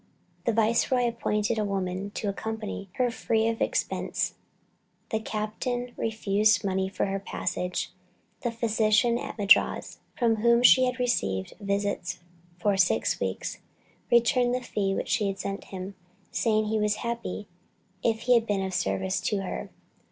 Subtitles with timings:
[0.45, 4.33] The Viceroy appointed a woman to accompany her free of expense;
[5.11, 7.91] the captain refused money for her passage;
[8.41, 12.17] and the physician at Madras, from whom she had received visits
[12.59, 13.59] for six weeks,
[14.11, 15.93] returned the fee which she sent him,
[16.31, 17.45] saying he was happy
[18.03, 19.69] if he had been of service to her.